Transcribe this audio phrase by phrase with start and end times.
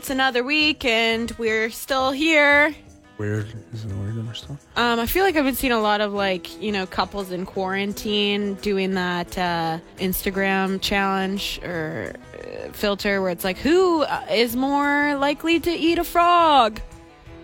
[0.00, 2.74] It's another week, and we're still here.
[3.18, 3.48] Weird.
[3.74, 4.58] Is it weird that we're still?
[4.74, 7.44] Um, I feel like I've been seeing a lot of like you know couples in
[7.44, 15.16] quarantine doing that uh, Instagram challenge or uh, filter where it's like who uh, more
[15.16, 16.80] likely to eat a frog.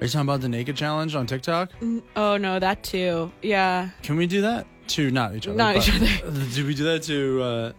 [0.00, 1.73] Are you talking about the naked challenge on TikTok?
[2.16, 3.30] Oh no, that too.
[3.42, 3.91] Yeah.
[4.02, 5.59] Can we do that to not each other?
[5.59, 6.06] Not each other.
[6.54, 7.73] Did we do that to uh,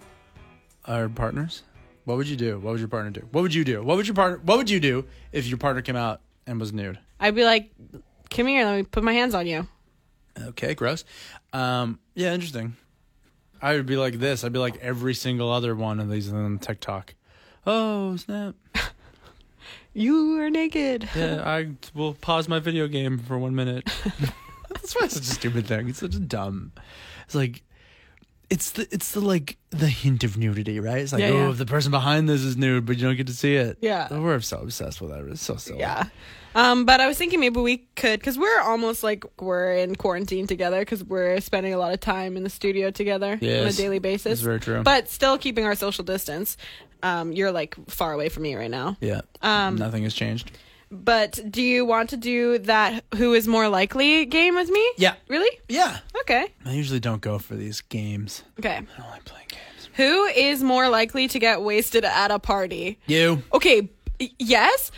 [0.85, 1.63] our partners?
[2.07, 2.57] What would you do?
[2.57, 3.27] What would your partner do?
[3.33, 3.83] What would you do?
[3.83, 4.39] What would your partner?
[4.41, 5.03] What would you do
[5.33, 6.97] if your partner came out and was nude?
[7.19, 7.69] I'd be like,
[8.29, 9.67] come here, let me put my hands on you.
[10.39, 11.03] Okay, gross.
[11.51, 12.77] Um, yeah, interesting.
[13.61, 14.45] I would be like this.
[14.45, 17.13] I'd be like every single other one of these on TikTok.
[17.65, 18.55] Oh snap!
[19.93, 21.09] You are naked.
[21.15, 23.89] Yeah, I will pause my video game for one minute.
[24.69, 25.89] That's why it's such a stupid thing.
[25.89, 26.71] It's such a dumb.
[27.25, 27.63] It's like,
[28.49, 30.99] it's the it's the like the hint of nudity, right?
[30.99, 31.49] It's like, Yeah, oh, yeah.
[31.49, 33.77] if the person behind this is nude, but you don't get to see it.
[33.81, 34.07] Yeah.
[34.09, 35.25] Oh, we're so obsessed with that.
[35.25, 35.79] It's so silly.
[35.79, 36.05] Yeah.
[36.55, 40.47] Um, but I was thinking maybe we could, because we're almost like we're in quarantine
[40.47, 43.75] together, because we're spending a lot of time in the studio together on a Yes,
[43.77, 44.23] daily basis.
[44.23, 44.81] that's very true.
[44.81, 46.57] But still keeping our social distance.
[47.03, 48.97] Um, you're like far away from me right now.
[49.01, 49.21] Yeah.
[49.43, 50.49] Um, Nothing has changed.
[50.89, 54.91] But do you want to do that who is more likely game with me?
[54.97, 55.15] Yeah.
[55.27, 55.59] Really?
[55.67, 55.99] Yeah.
[56.21, 56.53] Okay.
[56.65, 58.43] I usually don't go for these games.
[58.59, 58.77] Okay.
[58.77, 59.89] I don't like playing games.
[59.95, 62.99] Who is more likely to get wasted at a party?
[63.07, 63.41] You.
[63.53, 63.89] okay,
[64.39, 64.91] yes,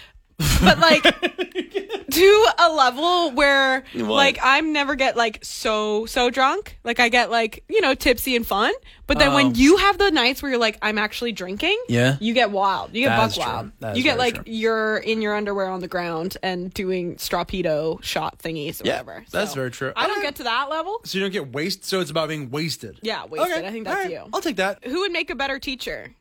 [0.61, 1.03] but like
[2.11, 4.05] to a level where What?
[4.09, 6.77] like I'm never get like so so drunk.
[6.83, 8.73] Like I get like you know tipsy and fun,
[9.07, 9.35] but then Oh.
[9.35, 12.17] when um, you have the nights where you're like I'm actually drinking, Yeah.
[12.19, 12.93] you get wild.
[12.93, 13.97] You get That buck wild.
[13.97, 14.43] You get like true.
[14.47, 19.25] you're in your underwear on the ground and doing strawpedo shot thingies or Yeah, whatever.
[19.31, 19.93] that's very true.
[19.95, 21.01] I don't get to that level.
[21.05, 21.85] So you don't get wasted.
[21.85, 22.99] So it's about being wasted.
[23.01, 23.57] Yeah, wasted.
[23.57, 24.29] Okay, I think that's alright, you.
[24.33, 24.83] I'll take that.
[24.85, 26.13] Who would make a better teacher?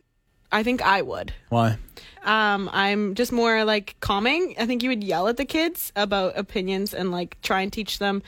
[0.50, 1.32] I think I would.
[1.50, 1.76] Why?
[2.24, 4.54] Um, I'm just more like calming.
[4.58, 7.98] I think you would yell at the kids about opinions and like try and teach
[7.98, 8.22] them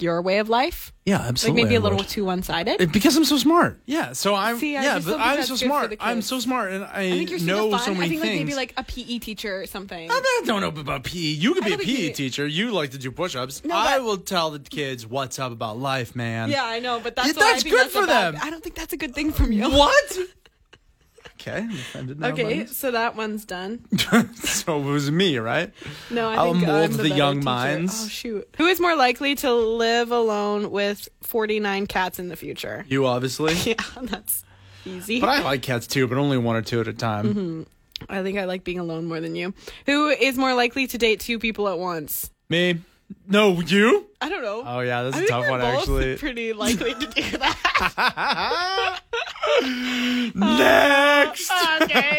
[0.00, 0.90] your way of life.
[1.04, 1.64] Yeah, Like absolutely.
[1.64, 2.90] maybe a little too one sided.
[2.92, 3.78] Because I'm so smart.
[3.84, 4.56] Yeah, so I'm.
[4.58, 5.94] See, I yeah, just but I'm so smart.
[6.00, 7.80] I'm so smart, and I, I think you're know fun.
[7.80, 10.10] so many I think like maybe like a PE teacher or something.
[10.10, 11.18] I don't know about PE.
[11.18, 12.46] You could be a don't PE you- teacher.
[12.46, 13.64] You like to do push-ups.
[13.64, 16.48] No, I but- will tell the kids what's up about life, man.
[16.50, 18.40] yeah, I know, but that's Yeah, why I that's think good that's for bad- them.
[18.42, 19.68] I don't think that's a good thing from you.
[19.70, 20.18] What?
[21.46, 22.28] okay, I'm offended now.
[22.28, 23.84] Okay, so that one's done.
[24.34, 25.72] so it was me, right?
[26.10, 27.44] No, I I'll think mold I'm the, the better young teacher.
[27.44, 28.04] minds.
[28.04, 28.48] Oh shoot!
[28.58, 32.84] Who is more likely to live alone with 49 cats in the future?
[32.88, 33.54] You obviously.
[33.64, 34.44] Yeah, that's
[34.84, 35.20] easy.
[35.20, 37.34] But I like cats too, but only one or two at a time.
[37.34, 37.62] Mm-hmm.
[38.08, 39.54] I think I like being alone more than you.
[39.86, 42.30] Who is more likely to date two people at once?
[42.48, 42.80] Me?
[43.28, 44.06] No, you?
[44.20, 44.62] I don't know.
[44.66, 46.16] Oh yeah, that's I a think tough we're one both actually.
[46.16, 49.00] Pretty likely to do that.
[50.34, 51.50] Next.
[51.82, 52.18] okay.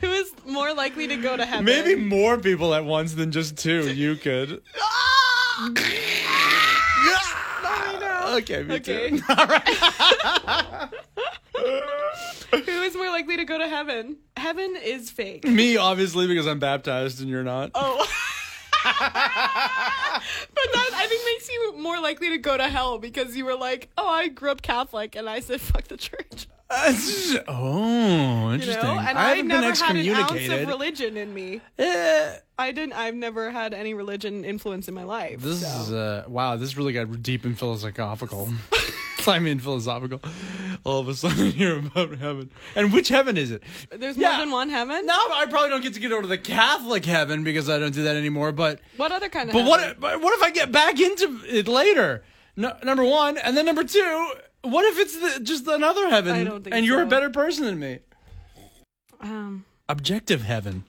[0.06, 1.64] Who is more likely to go to heaven?
[1.64, 3.90] Maybe more people at once than just two.
[3.92, 4.62] You could.
[4.80, 5.72] Ah!
[8.36, 9.10] Okay, me Okay.
[9.10, 9.22] too.
[12.52, 14.16] Who is more likely to go to heaven?
[14.36, 15.44] Heaven is fake.
[15.46, 17.70] Me, obviously, because I'm baptized and you're not.
[17.74, 18.06] Oh.
[18.84, 23.56] But that I think makes you more likely to go to hell because you were
[23.56, 26.46] like, "Oh, I grew up Catholic," and I said, "Fuck the church."
[27.48, 28.82] oh, You interesting.
[28.82, 30.68] know, and I I, haven't been never had an ounce of excommunicated.
[30.68, 31.60] religion in me.
[31.78, 32.94] Eh, I didn't.
[32.94, 35.40] I've never had any religion influence in my life.
[35.42, 35.80] this so.
[35.82, 36.56] is uh, wow.
[36.56, 38.48] This really got deep and philosophical.
[39.34, 40.20] I mean, philosophical.
[40.84, 42.50] All of a sudden, hear about heaven.
[42.76, 43.62] And which heaven is it?
[43.90, 44.30] There's Yeah.
[44.32, 45.04] more than one heaven.
[45.06, 48.04] No, I probably don't get to go to the Catholic heaven because I don't do
[48.04, 48.52] that anymore.
[48.52, 49.54] But What other kind of?
[49.54, 49.70] but heaven?
[49.70, 52.24] what but what if I get back into it later?
[52.56, 54.30] No, number one, and then number two.
[54.62, 57.10] What if it's the, just another heaven, I don't think and you're a so.
[57.10, 57.98] better person than me?
[59.20, 60.84] Um, Objective heaven.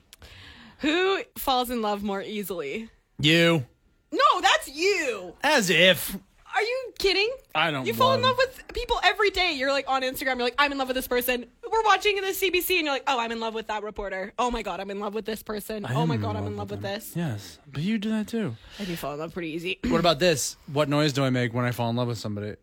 [0.78, 2.88] who falls in love more easily?
[3.20, 3.66] You.
[4.10, 5.34] No, that's you.
[5.42, 6.16] As if.
[6.58, 7.30] Are you kidding?
[7.54, 7.86] I don't know.
[7.86, 9.52] You fall in love- with people every day.
[9.52, 10.34] You're like on Instagram.
[10.38, 11.46] You're like, I'm in love with this person.
[11.70, 14.32] We're watching the CBC, and you're like, Oh, I'm in love with that reporter.
[14.40, 15.84] Oh my god, I'm in love with this person.
[15.84, 16.94] I oh am my god, I'm in love with them.
[16.94, 17.12] this.
[17.14, 18.56] Yes, but you do that too.
[18.80, 19.78] I do fall in love pretty easy.
[19.86, 20.56] What about this?
[20.72, 22.56] What noise do I make when I fall in love with somebody?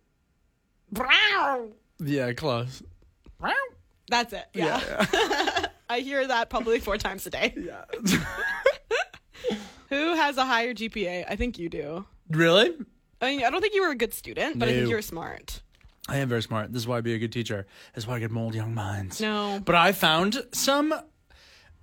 [2.03, 2.83] Yeah, close.
[4.09, 4.45] That's it.
[4.53, 5.65] Yeah.
[5.89, 7.53] I hear that probably four times a day.
[7.57, 7.85] Yeah.
[9.89, 11.25] Who has a higher GPA?
[11.29, 12.05] I think you do.
[12.29, 12.73] really?
[13.21, 14.89] I mean, I don't think you were a good student, but I think No.
[14.89, 15.61] you're smart.
[16.07, 16.71] I am very smart.
[16.71, 17.65] This is why I'd be a good teacher.
[17.93, 19.19] This is why I could mold young minds.
[19.19, 19.59] No.
[19.63, 20.93] But I found some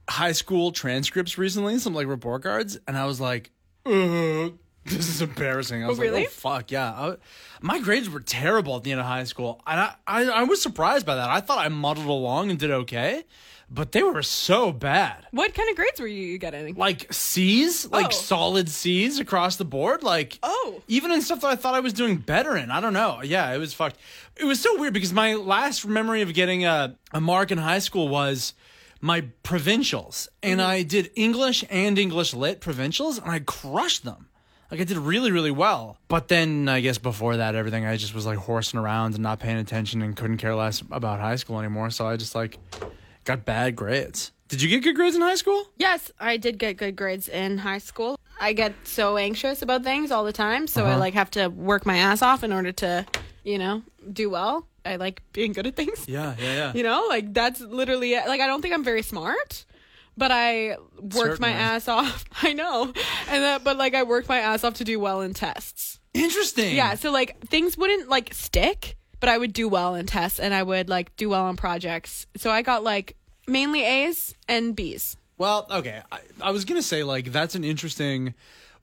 [0.09, 3.51] high school transcripts recently, some like report cards, and I was like,
[3.87, 5.83] Ugh, This is embarrassing.
[5.83, 6.21] I oh, was really?
[6.23, 6.91] like, oh fuck yeah.
[6.93, 7.17] I,
[7.61, 10.63] my grades were terrible at the end of high school, and I, I I was
[10.63, 11.29] surprised by that.
[11.31, 13.25] I thought I muddled along and did okay,
[13.75, 15.27] but they were so bad.
[15.31, 16.75] What kind of grades were you getting?
[16.75, 18.11] Like C's, like Oh.
[18.11, 20.03] solid C's across the board.
[20.03, 20.83] Like Oh.
[20.89, 22.71] even in stuff that I thought I was doing better in.
[22.71, 23.23] I don't know.
[23.23, 23.97] Yeah, it was fucked.
[24.37, 27.79] It was so weird because my last memory of getting a, a mark in high
[27.79, 28.55] school was
[29.01, 30.71] my provincials, and mm-hmm.
[30.71, 34.29] I did English and English lit provincials, and I crushed them.
[34.71, 35.99] Like I did really, really well.
[36.09, 39.39] But then I guess before that, everything I just was like horsing around and not
[39.39, 41.91] paying attention and couldn't care less about high school anymore.
[41.91, 42.59] So I just like
[43.25, 44.33] got bad grades.
[44.49, 45.65] Did you get good grades in high school?
[45.79, 48.19] Yes, I did get good grades in high school.
[48.41, 50.99] I get so anxious about things all the time, so I Uh-huh.
[50.99, 53.07] like have to work my ass off in order to,
[53.45, 53.83] you know,
[54.13, 54.67] do well.
[54.85, 56.05] I like being good at things.
[56.09, 56.73] Yeah, yeah, yeah.
[56.75, 58.27] You know, like that's literally it.
[58.27, 59.65] like I don't think I'm very smart,
[60.19, 62.25] but I worked my ass off.
[62.43, 62.93] I know,
[63.29, 65.99] and that, but like I worked my ass off to do well in tests.
[66.13, 66.75] Interesting.
[66.77, 70.53] Yeah, so like things wouldn't like stick, but I would do well in tests, and
[70.53, 72.27] I would like do well on projects.
[72.37, 73.17] So I got like
[73.47, 75.17] mainly A's and B's.
[75.39, 76.03] Well, okay.
[76.11, 78.35] I, I was gonna say like that's an interesting.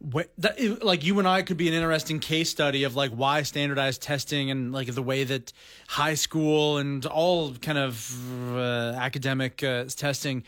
[0.02, 3.42] Way, that, like you and I could be an interesting case study of like why
[3.42, 5.52] standardized testing and like the way that
[5.90, 10.46] high school and all kind of uh, academic uh, testing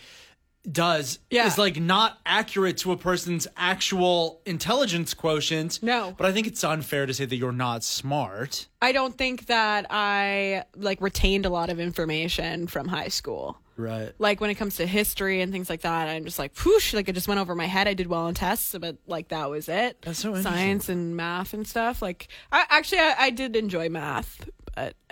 [0.70, 1.48] does Yeah.
[1.48, 5.80] is like not accurate to a person's actual intelligence quotient.
[5.82, 6.14] No.
[6.18, 8.68] but I think it's unfair to say that you're not smart.
[8.82, 13.58] I don't think that I like retained a lot of information from high school.
[13.78, 14.12] Right.
[14.20, 17.10] Like when it comes to history and things like that, I'm just like, whoosh, like
[17.10, 17.88] it just went over my head.
[17.88, 19.98] I did well on tests, but like that was it.
[20.04, 20.54] That's so interesting.
[20.54, 22.02] Science and math and stuff.
[22.02, 24.48] Like, I actually I, I did enjoy math,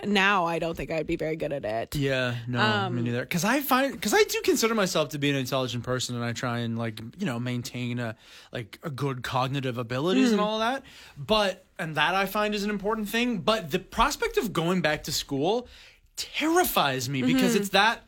[0.00, 1.94] but now I don't think I'd be very good at it.
[1.96, 3.20] Yeah, no, Um, me neither.
[3.22, 6.32] Because I find, because I do consider myself to be an intelligent person, and I
[6.32, 8.16] try and like, you know, maintain a
[8.52, 10.32] like a good cognitive abilities Hmm.
[10.34, 10.82] and all that.
[11.16, 13.38] But and that I find is an important thing.
[13.38, 15.68] But the prospect of going back to school
[16.16, 17.60] terrifies me because Mm-hmm.
[17.60, 18.06] it's that.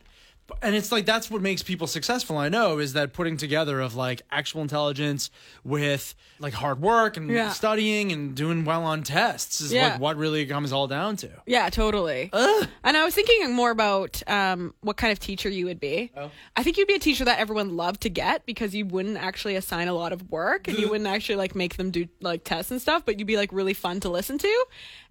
[0.61, 2.37] And it's like that's what makes people successful.
[2.37, 5.29] I know is that putting together of like actual intelligence
[5.63, 7.49] with like hard work and Yeah.
[7.51, 9.91] studying and doing well on tests is Yeah.
[9.93, 11.29] like what really comes all down to.
[11.45, 12.29] Yeah, totally.
[12.33, 16.11] And I was thinking more about um, what kind of teacher you would be.
[16.15, 16.29] Oh.
[16.57, 19.55] I think you'd be a teacher that everyone loved to get because you wouldn't actually
[19.55, 22.69] assign a lot of work and you wouldn't actually like make them do like tests
[22.71, 24.65] and stuff, but you'd be like really fun to listen to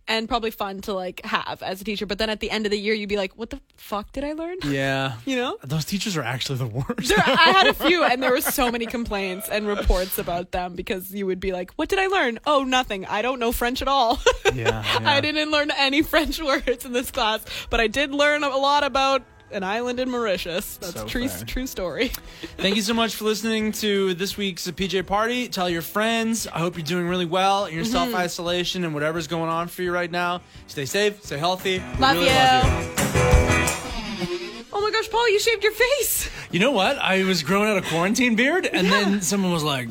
[0.08, 2.06] and probably fun to like have as a teacher.
[2.06, 4.24] But then at the end of the year, you'd be like, what the fuck did
[4.24, 4.56] I learn?
[4.64, 5.58] Yeah, You know?
[5.62, 7.08] Those teachers are actually the worst.
[7.08, 10.74] There, I had a few, and there were so many complaints and reports about them
[10.74, 12.38] because you would be like, "What did I learn?
[12.46, 13.06] Oh, nothing.
[13.06, 14.20] I don't know French at all.
[14.46, 14.84] Yeah, yeah.
[15.04, 18.84] I didn't learn any French words in this class, but I did learn a lot
[18.84, 19.22] about
[19.52, 20.76] an island in Mauritius.
[20.78, 21.44] That's So true, fair.
[21.44, 22.10] true story.
[22.58, 25.48] Thank you so much for listening to this week's PJ Party.
[25.48, 26.46] Tell your friends.
[26.46, 27.92] I hope you're doing really well in your Mm-hmm.
[27.92, 30.40] self isolation and whatever's going on for you right now.
[30.66, 31.78] Stay safe, stay healthy.
[31.98, 32.32] Love really you.
[32.34, 32.98] love
[34.74, 36.26] Oh my gosh, Pol, you shaved your face.
[36.26, 36.32] you.
[36.52, 36.98] You know what?
[36.98, 39.88] I was growing out a quarantine beard, and then someone was like,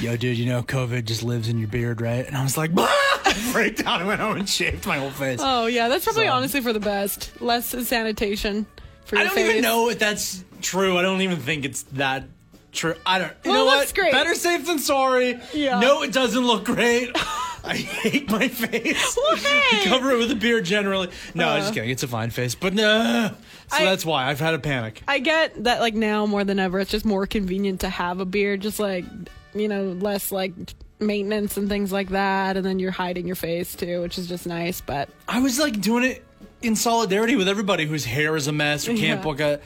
[0.00, 2.26] Yo, dude, you know COVID just lives in your beard, right?
[2.26, 4.00] And I was like, I freaked out.
[4.00, 5.40] I went home and shaved my whole face.
[5.42, 7.38] Oh yeah, that's probably So- honestly for the best.
[7.42, 8.64] Less sanitation
[9.04, 9.50] for I your don't face.
[9.50, 10.96] even know if that's true.
[10.98, 12.24] I don't even think it's that
[12.72, 12.94] true.
[13.06, 13.32] I don't.
[13.44, 13.94] You Well, know it what?
[13.94, 14.12] great.
[14.12, 15.38] Better safe than sorry.
[15.52, 15.80] Yeah.
[15.80, 17.10] No, it doesn't look great.
[17.62, 19.16] I hate my face.
[19.22, 19.84] Well, hey.
[19.84, 21.10] Cover it with a beard generally.
[21.34, 21.60] No, I'm Uh.
[21.60, 21.90] just kidding.
[21.90, 23.32] It's a fine face, but no.
[23.70, 25.02] So I- that's why I've had a panic.
[25.06, 28.24] I get that like now more than ever, it's just more convenient to have a
[28.24, 29.04] beard, just like
[29.54, 30.52] you know, less like
[31.00, 34.46] maintenance and things like that, and then you're hiding your face too, which is just
[34.46, 34.80] nice.
[34.80, 36.24] But I was like doing it
[36.62, 39.22] in solidarity with everybody whose hair is a mess or can't Yeah.
[39.22, 39.60] book a,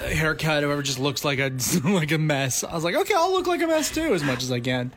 [0.00, 1.52] a haircut or ever just looks like a
[1.84, 2.64] like a mess.
[2.64, 4.92] I was like, okay, I'll look like a mess too as much as I can.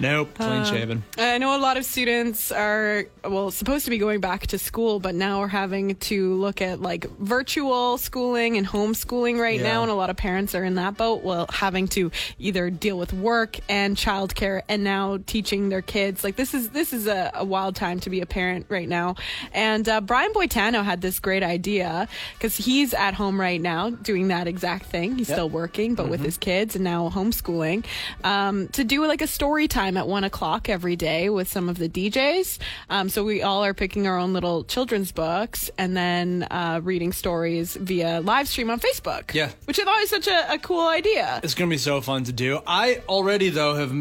[0.00, 1.04] Nope, clean Uh, shaven.
[1.18, 4.98] I know a lot of students are well supposed to be going back to school,
[5.00, 9.72] but now we're having to look at like virtual schooling and homeschooling right Yeah.
[9.72, 11.22] now, and a lot of parents are in that boat.
[11.22, 16.24] Well, having to either deal with work and childcare, and now teaching their kids.
[16.24, 19.16] Like this is this is a, a wild time to be a parent right now.
[19.52, 24.28] And uh, Brian Boitano had this great idea because he's at home right now doing
[24.28, 25.16] that exact thing.
[25.16, 25.36] He's Yep.
[25.36, 27.84] still working, but with his kids and now homeschooling,
[28.22, 31.78] um, to do like a story time at one o'clock every day with some of
[31.78, 32.58] the DJs.
[32.90, 37.12] Um, so we all are picking our own little children's books and then uh, reading
[37.12, 39.32] stories via live stream on Facebook.
[39.34, 39.50] Yeah.
[39.64, 41.40] Which I thought was such a, a cool idea.
[41.42, 42.60] It's gonna be so fun to do.
[42.66, 43.92] I already though have.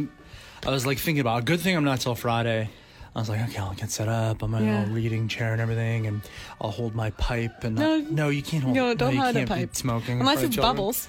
[0.65, 1.45] I was like thinking about.
[1.45, 2.69] Good thing I'm not till Friday.
[3.15, 4.41] I was like, okay, I'll get set up.
[4.41, 4.86] I'm in Yeah.
[4.86, 6.22] a reading chair and everything, and
[6.60, 7.63] I'll hold my pipe.
[7.63, 7.98] And No.
[7.98, 8.75] no, you can't hold.
[8.75, 9.75] No, don't you hide a pipe.
[9.75, 11.08] Smoking Unless it's bubbles.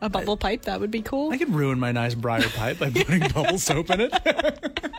[0.00, 1.30] A bubble pipe, that would be cool.
[1.30, 4.12] I could ruin my nice briar pipe by putting bubble soap in it.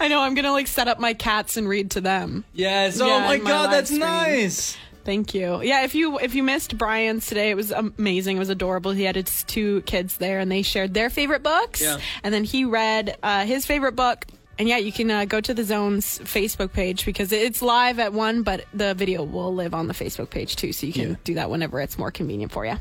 [0.00, 0.20] I know.
[0.20, 2.44] I'm gonna like set up my cats and read to them.
[2.52, 3.00] Yes.
[3.00, 4.00] Oh my my god, that's stream.
[4.00, 4.76] nice.
[5.04, 5.62] Thank you.
[5.62, 8.36] Yeah, if you if you missed Brian's today, it was amazing.
[8.36, 8.90] It was adorable.
[8.90, 11.80] He had his two kids there, and they shared their favorite books.
[11.80, 11.98] Yeah.
[12.22, 14.26] And then he read uh, his favorite book.
[14.58, 18.12] And yeah, you can uh, go to the Zone's Facebook page because it's live at
[18.12, 21.16] one, but the video will live on the Facebook page too, so you can Yeah.
[21.24, 22.76] do that whenever it's more convenient for you.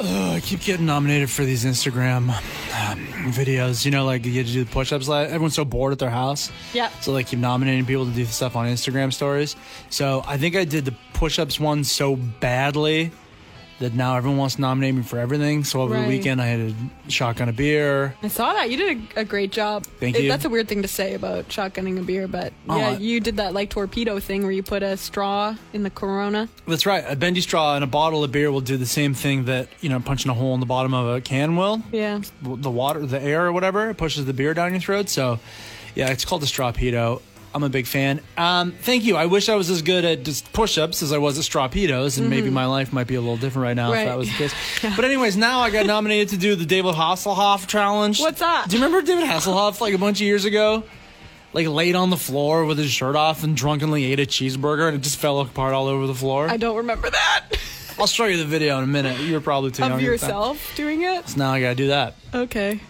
[0.00, 3.84] Oh, I keep getting nominated for these Instagram um, videos.
[3.84, 5.08] You know, like you get to do the push-ups.
[5.08, 6.52] Like, everyone's so bored at their house.
[6.72, 6.88] Yeah.
[7.00, 9.56] So they keep nominating people to do stuff on Instagram stories.
[9.90, 13.10] So I think I did the push-ups one so badly
[13.80, 15.62] that now everyone wants to nominate me for everything.
[15.62, 16.02] So over Right.
[16.02, 18.14] the weekend, I had a shotgun a beer.
[18.22, 18.70] I saw that.
[18.70, 19.84] You did a, a great job.
[20.00, 20.28] Thank It- you.
[20.28, 23.20] That's a weird thing to say about shotgunning a beer, but Oh, yeah, I- you
[23.20, 26.48] did that like torpedo thing where you put a straw in the Corona.
[26.66, 27.04] That's right.
[27.06, 29.88] A bendy straw and a bottle of beer will do the same thing that you
[29.88, 31.82] know punching a hole in the bottom of a can will.
[31.92, 32.20] Yeah.
[32.42, 35.08] the water, the air or whatever, it pushes the beer down your throat.
[35.08, 35.38] So,
[35.94, 37.22] yeah, it's called a straw strawpedo.
[37.58, 38.20] I'm a big fan.
[38.36, 39.16] Um, thank you.
[39.16, 42.30] I wish I was as good at just push-ups as I was at strawpedos, and
[42.30, 43.92] maybe my life might be a little different right now Mm-hmm.
[43.94, 44.02] Right.
[44.02, 44.94] if that was the case.
[44.96, 48.20] But anyways, now I got nominated to do the David Hasselhoff challenge.
[48.20, 48.66] What's that?
[48.68, 50.84] Do you remember David Hasselhoff like a bunch of years ago?
[51.52, 54.96] Like laid on the floor with his shirt off and drunkenly ate a cheeseburger and
[54.96, 56.48] it just fell apart all over the floor.
[56.48, 57.46] I don't remember that.
[57.98, 59.18] I'll show you the video in a minute.
[59.18, 59.92] You were probably too young.
[59.92, 60.12] of the time.
[60.12, 61.28] yourself doing it?
[61.30, 62.14] So now I gotta do that.
[62.32, 62.80] Okay.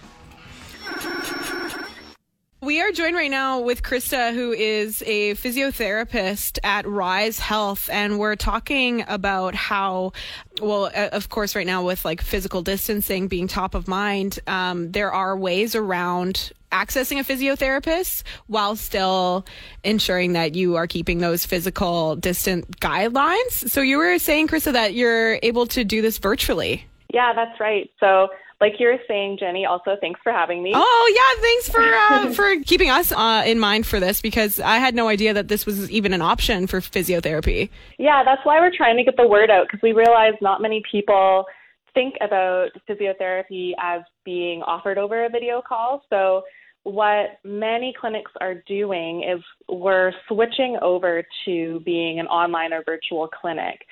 [2.69, 8.19] We are joined right now with Krista, who is a physiotherapist at Rise Health, and
[8.19, 10.13] we're talking about how,
[10.61, 14.93] well, uh, of course, right now with like physical distancing being top of mind, um,
[14.93, 19.47] there are ways around accessing a physiotherapist while still
[19.83, 23.71] ensuring that you are keeping those physical distant guidelines.
[23.71, 26.85] So you were saying, Krista, that you're able to do this virtually.
[27.15, 27.91] Yeah, that's right.
[27.99, 28.29] So,
[28.61, 30.73] like you were saying, Jenny, also thanks for having me.
[30.75, 34.79] Oh yeah, thanks for uh, for keeping us uh, in mind for this because I
[34.79, 37.71] had no idea that this was even an option for physiotherapy.
[37.99, 40.83] Yeah, that's why we're trying to get the word out because we realize not many
[40.91, 41.47] people
[41.95, 46.03] think about physiotherapy as being offered over a video call.
[46.11, 46.43] So,
[46.85, 53.29] what many clinics are doing is we're switching over to being an online or virtual
[53.29, 53.85] clinic.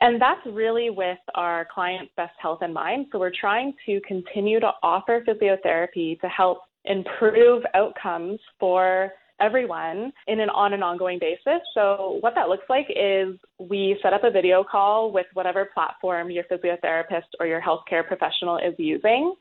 [0.00, 3.06] And that's really with our clients' best health in mind.
[3.12, 10.40] So we're trying to continue to offer physiotherapy to help improve outcomes for everyone in
[10.40, 11.60] an on an ongoing basis.
[11.74, 16.30] So what that looks like is we set up a video call with whatever platform
[16.30, 19.34] your physiotherapist or your healthcare professional is using.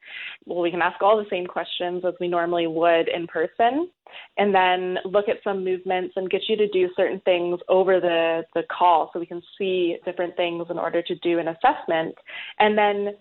[0.46, 3.90] Well, we can ask all the same questions as we normally would in person
[4.38, 8.44] and then look at some movements and get you to do certain things over the,
[8.56, 12.16] the call so we can see different things in order to do an assessment
[12.60, 13.16] and then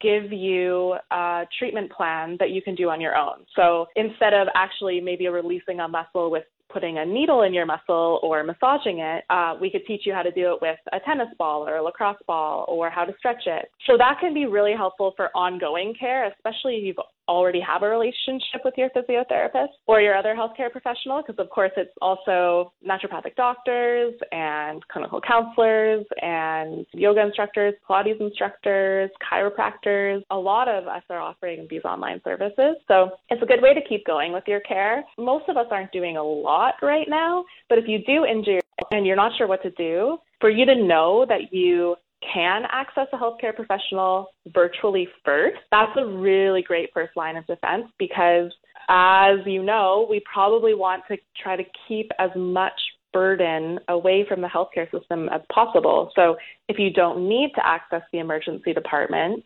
[0.00, 3.44] give you a treatment plan that you can do on your own.
[3.54, 8.18] So instead of actually maybe releasing a muscle with putting a needle in your muscle
[8.22, 11.28] or massaging it, uh, we could teach you how to do it with a tennis
[11.38, 13.70] ball or a lacrosse ball or how to stretch it.
[13.86, 16.96] So that can be really helpful for ongoing care, especially if you've
[17.28, 21.72] already have a relationship with your physiotherapist or your other healthcare professional, because of course
[21.76, 30.22] it's also naturopathic doctors and clinical counselors and yoga instructors, Pilates instructors, chiropractors.
[30.30, 32.76] A lot of us are offering these online services.
[32.88, 35.04] So it's a good way to keep going with your care.
[35.18, 39.06] Most of us aren't doing a lot right now, but if you do injure and
[39.06, 41.96] you're not sure what to do, for you to know that you
[42.32, 47.84] can access a healthcare professional virtually first, that's a really great first line of defense
[47.98, 48.52] because,
[48.88, 52.80] as you know, we probably want to try to keep as much
[53.14, 56.10] burden away from the healthcare system as possible.
[56.14, 56.36] So,
[56.68, 59.44] if you don't need to access the emergency department,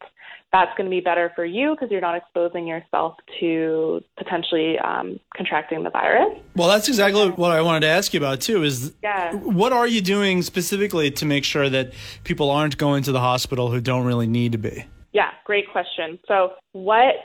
[0.52, 5.20] that's going to be better for you because you're not exposing yourself to potentially um,
[5.36, 6.38] contracting the virus.
[6.56, 8.62] Well, that's exactly what I wanted to ask you about too.
[8.62, 9.34] Is Yeah.
[9.34, 11.92] what are you doing specifically to make sure that
[12.24, 14.86] people aren't going to the hospital who don't really need to be?
[15.12, 16.18] Yeah, great question.
[16.26, 17.16] So, what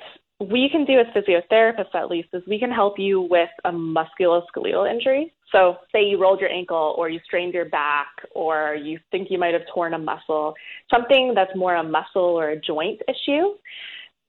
[0.52, 4.90] we can do as physiotherapists, at least, is we can help you with a musculoskeletal
[4.92, 5.34] injury.
[5.52, 9.38] So, say you rolled your ankle or you strained your back or you think you
[9.38, 10.54] might have torn a muscle,
[10.90, 13.54] something that's more a muscle or a joint issue.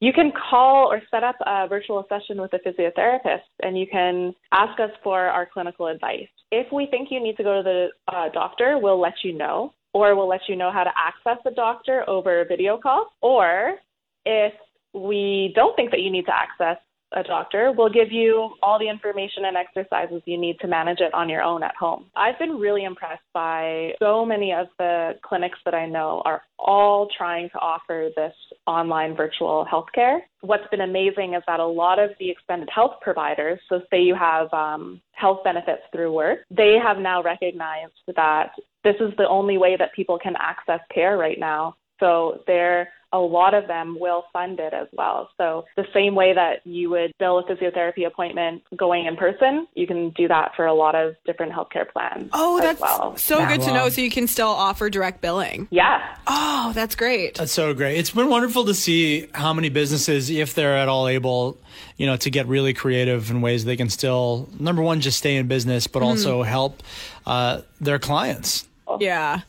[0.00, 4.34] You can call or set up a virtual session with a physiotherapist and you can
[4.52, 6.28] ask us for our clinical advice.
[6.50, 9.72] If we think you need to go to the uh, doctor, we'll let you know,
[9.94, 13.12] or we'll let you know how to access a doctor over a video call.
[13.22, 13.76] Or
[14.26, 14.52] if
[14.94, 16.78] we don't think that you need to access
[17.14, 21.12] a doctor We'll give you all the information and exercises you need to manage it
[21.14, 22.06] on your own at home.
[22.16, 27.08] I've been really impressed by so many of the clinics that I know are all
[27.16, 28.32] trying to offer this
[28.66, 30.20] online virtual healthcare.
[30.40, 34.14] What's been amazing is that a lot of the extended health providers, so say you
[34.14, 38.50] have um, health benefits through work, they have now recognized that
[38.82, 41.74] this is the only way that people can access care right now.
[42.00, 45.30] So they're a lot of them will fund it as well.
[45.38, 49.86] So the same way that you would bill a physiotherapy appointment going in person, you
[49.86, 52.30] can do that for a lot of different healthcare plans.
[52.32, 53.16] Oh, as that's well.
[53.16, 53.52] so Yeah.
[53.52, 53.88] good to know.
[53.88, 55.68] So you can still offer direct billing.
[55.70, 56.16] Yeah.
[56.26, 57.36] Oh, that's great.
[57.36, 57.98] That's so great.
[57.98, 61.56] It's been wonderful to see how many businesses, if they're at all able,
[61.96, 65.36] you know, to get really creative in ways they can still, number one, just stay
[65.36, 66.82] in business, but also help
[67.26, 68.66] uh, their clients.
[68.86, 68.98] Oh.
[69.00, 69.40] Yeah.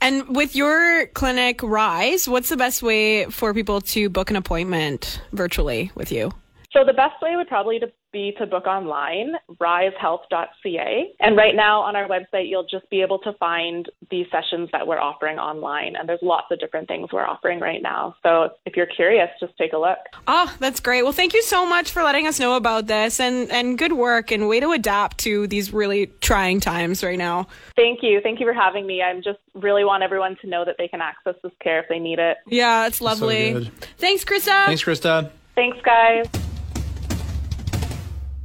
[0.00, 5.22] And with your clinic, Rise, what's the best way for people to book an appointment
[5.32, 6.32] virtually with you?
[6.72, 11.14] So the best way would probably to be to book online, risehealth.ca.
[11.20, 14.86] And right now on our website, you'll just be able to find the sessions that
[14.86, 15.96] we're offering online.
[15.96, 18.14] And there's lots of different things we're offering right now.
[18.22, 19.98] So if you're curious, just take a look.
[20.26, 21.02] Oh, that's great.
[21.02, 24.30] Well, thank you so much for letting us know about this and, and good work
[24.30, 27.46] and way to adapt to these really trying times right now.
[27.76, 28.20] Thank you.
[28.22, 29.02] Thank you for having me.
[29.02, 31.98] I just really want everyone to know that they can access this care if they
[31.98, 32.38] need it.
[32.46, 33.52] Yeah, it's lovely.
[33.52, 33.72] good.
[33.98, 34.66] Thanks, Krista.
[34.66, 35.30] Thanks, Krista.
[35.54, 36.41] Thanks, guys.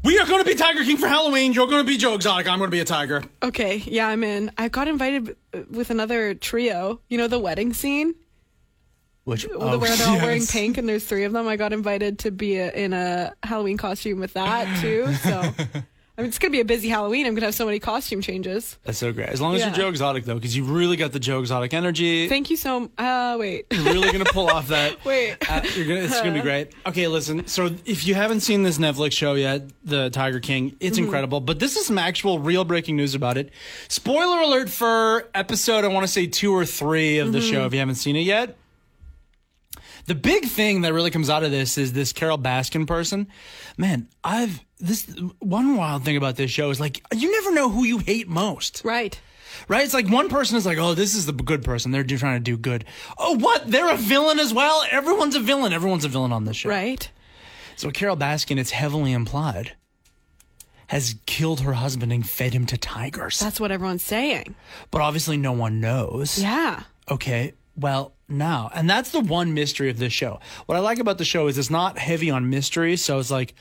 [0.08, 1.52] We are going to be Tiger King for Halloween.
[1.52, 2.48] You're going to be Joe Exotic.
[2.48, 3.26] I'm going to be a tiger.
[3.44, 4.50] Okay, yeah, I'm in.
[4.58, 7.02] I got invited uh, with another trio.
[7.10, 8.16] You know the wedding scene
[9.26, 11.46] Which, where oh, they're all wearing pink and there's three of them.
[11.46, 15.14] I got invited to be a, in a Halloween costume with that too.
[15.16, 15.44] So
[16.18, 17.28] I mean, it's gonna be a busy Halloween.
[17.28, 18.80] I'm gonna have so many costume changes.
[18.84, 19.30] That's so great.
[19.30, 19.68] As long as Yeah.
[19.68, 22.28] you're Joe Exotic, though, because you really got the Joe Exotic energy.
[22.28, 22.90] Thank you so.
[22.98, 24.98] Uh, wait, You're really going to pull off that.
[25.06, 25.38] wait.
[25.48, 26.72] Uh, you're gonna, it's gonna be great.
[26.88, 27.46] Okay, listen.
[27.46, 31.40] So if you haven't seen this Netflix show yet, The Tiger King, it's incredible.
[31.40, 33.52] But this is some actual real breaking news about it.
[33.88, 37.66] Spoiler alert for episode I want to say two or three of the show.
[37.68, 38.58] If you haven't seen it yet,
[40.08, 43.28] the big thing that really comes out of this is this Carole Baskin person.
[43.78, 45.06] Man, I've this
[45.40, 48.82] one wild thing about this show is like you never know who you hate most
[48.84, 49.20] right.
[49.68, 49.84] right?
[49.84, 51.92] It's like one person is like, oh, this is the good person.
[51.92, 52.86] They're trying to do good.
[53.18, 53.70] Oh, what?
[53.70, 54.84] They're a villain as well?
[54.90, 55.74] Everyone's a villain.
[55.74, 56.70] Everyone's a villain on this show.
[56.70, 57.10] Right.
[57.76, 59.74] So Carole Baskin, it's heavily implied,
[60.88, 63.40] has killed her husband and fed him to tigers.
[63.40, 64.56] That's what everyone's saying.
[64.90, 66.42] but obviously no one knows.
[66.42, 66.84] Yeah.
[67.10, 67.54] Okay.
[67.78, 70.40] Well, now, and that's the one mystery of this show.
[70.66, 72.98] What I like about the show is it's not heavy on mystery.
[72.98, 73.54] So it's like,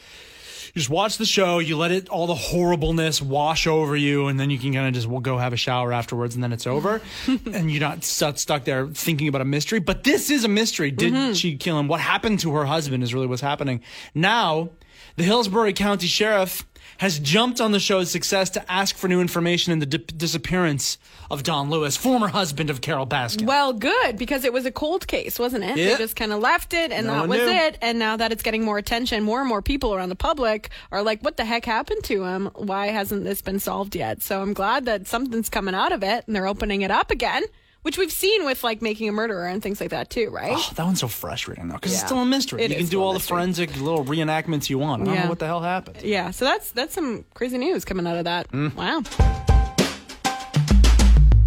[0.74, 4.38] you just watch the show, you let it all the horribleness wash over you, and
[4.38, 7.00] then you can kind of just go have a shower afterwards, and then it's over,
[7.26, 9.80] and you're not stuck stuck there thinking about a mystery.
[9.80, 10.90] But this is a mystery.
[10.90, 11.32] Did mm-hmm.
[11.32, 11.88] she kill him?
[11.88, 13.82] What happened to her husband is really what's happening.
[14.14, 14.70] Now,
[15.16, 16.66] the Hillsborough County Sheriff
[16.98, 20.98] has jumped on the show's success to ask for new information in the di- disappearance
[21.30, 23.46] of Don Lewis, former husband of Carole Baskin.
[23.46, 25.76] Well, good because it was a cold case, wasn't it?
[25.76, 25.90] Yeah.
[25.92, 27.48] They just kind of left it, and No that was knew.
[27.48, 27.78] it.
[27.82, 31.02] And now that it's getting more attention, more and more people around the public are
[31.02, 32.50] like, "What the heck happened to him?
[32.54, 36.24] Why hasn't this been solved yet?" So I'm glad that something's coming out of it,
[36.26, 37.42] and they're opening it up again,
[37.86, 40.54] which we've seen with like making a murderer and things like that too, right?
[40.56, 42.62] Oh, that one's so frustrating though, because it's still a mystery.
[42.64, 45.02] It you can do all the forensic little reenactments you want.
[45.02, 45.22] I don't Yeah.
[45.22, 46.02] know what the hell happened.
[46.02, 48.50] Yeah, so that's that's some crazy news coming out of that.
[48.50, 48.74] Mm.
[48.74, 49.55] Wow.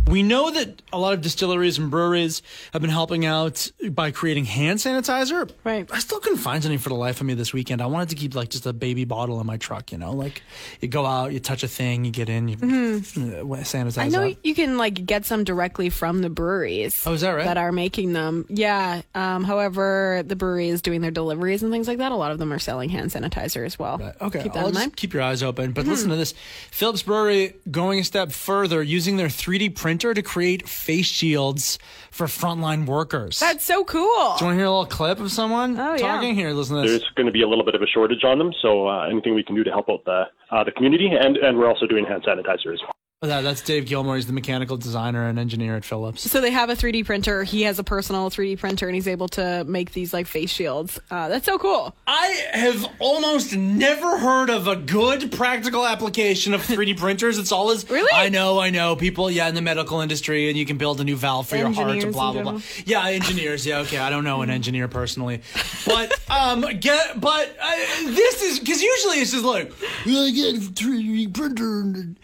[0.10, 2.42] We know that a lot of distilleries and breweries
[2.74, 5.48] have been helping out by creating hand sanitizer.
[5.64, 5.88] Right.
[5.92, 7.80] I still couldn't find any for the life of me this weekend.
[7.80, 10.42] I wanted to keep like just a baby bottle in my truck, you know, like
[10.82, 13.92] you go out, you touch a thing, you get in, you uh, sanitize.
[13.92, 14.00] Mm-hmm.
[14.00, 17.06] I know you can like get some directly from the breweries.
[17.06, 17.46] Oh, is that right?
[17.46, 18.48] That are making them.
[18.50, 19.04] Yeah.
[19.14, 22.12] Um, however, the brewery is doing their deliveries and things like that.
[22.12, 24.02] A lot of them are selling hand sanitizer as well.
[24.22, 24.96] Okay, Keep that I'll in mind.
[24.96, 25.72] keep your eyes open.
[25.72, 26.34] But listen to this:
[26.72, 31.78] Phillips Brewery going a step further, using their 3D printer to create face shields
[32.12, 33.40] for frontline workers.
[33.40, 34.04] That's so cool.
[34.04, 35.98] Do you want to hear a little clip of someone Oh, yeah.
[35.98, 36.36] talking?
[36.36, 36.92] Here, listen to this.
[37.02, 38.54] there's going to be a little bit of a shortage on them.
[38.62, 41.58] So uh, anything we can do to help out the uh, the community, and and
[41.58, 42.94] we're also doing hand sanitizer as well.
[43.22, 44.16] That, that's Dave Gilmore.
[44.16, 46.22] He's the mechanical designer and engineer at Phillips.
[46.32, 47.44] So they have a 3D printer.
[47.44, 51.02] He has a personal 3D printer, and he's able to make these like face shields.
[51.12, 51.94] Uh, that's so cool.
[52.08, 57.38] I have almost never heard of a good practical application of 3D printers.
[57.38, 58.10] It's always Really?
[58.14, 58.96] I know, I know.
[58.96, 61.74] People, yeah, in the medical industry, and you can build a new valve for your
[61.74, 62.62] heart, and blah blah blah.
[62.86, 63.66] Yeah, engineers.
[63.66, 63.98] Yeah, okay.
[63.98, 65.42] I don't know an engineer personally,
[65.86, 69.74] but um, get but uh, this is because usually it's just like
[70.06, 72.18] I get a 3D printer and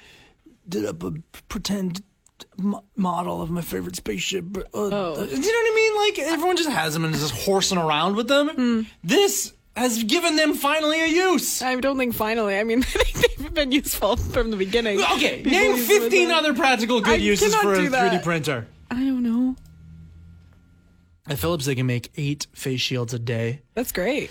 [0.67, 1.13] did up a
[1.49, 2.01] pretend.
[2.57, 4.45] mo- Model of my favorite spaceship.
[4.49, 5.15] but, Uh, Oh.
[5.15, 5.95] Do you know what I mean?
[5.95, 8.49] Like everyone just has them and is just horsing around with them.
[8.49, 8.81] Hmm.
[9.03, 11.61] This has given them finally a use.
[11.61, 12.57] I don't think finally.
[12.57, 15.01] I mean, I think they've been useful from the beginning.
[15.01, 17.89] Okay, People name use them as 15 other practical good I uses for a do
[17.89, 18.67] 3D printer.
[18.91, 19.55] I don't know.
[21.27, 23.61] At Phillips, they can make eight face shields a day.
[23.73, 24.29] That's great.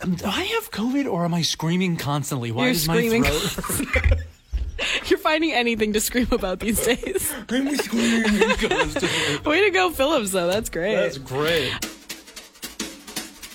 [0.00, 2.52] Um, Do I have COVID or am I screaming constantly?
[2.52, 3.22] Why You're does screaming.
[3.22, 4.18] my throat
[5.08, 7.32] You're finding anything to scream about these days.
[7.46, 8.22] Can we scream?
[9.44, 10.46] Way to go, Phillips, though.
[10.46, 10.94] That's great.
[10.94, 11.72] That's great.